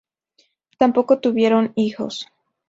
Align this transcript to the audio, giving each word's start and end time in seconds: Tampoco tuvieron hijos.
Tampoco 0.79 1.19
tuvieron 1.19 1.73
hijos. 1.75 2.25